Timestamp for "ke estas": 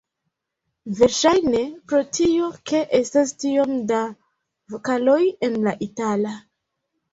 2.71-3.35